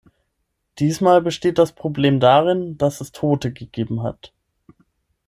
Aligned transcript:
Diesmal 0.79 1.21
besteht 1.21 1.59
das 1.59 1.73
Problem 1.75 2.19
darin, 2.19 2.75
dass 2.79 3.01
es 3.01 3.11
Tote 3.11 3.53
gegeben 3.53 4.01
hat. 4.01 4.33